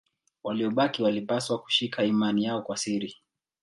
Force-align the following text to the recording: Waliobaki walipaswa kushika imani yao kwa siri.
Waliobaki 0.43 1.03
walipaswa 1.03 1.57
kushika 1.61 2.03
imani 2.03 2.43
yao 2.43 2.61
kwa 2.61 2.77
siri. 2.77 3.15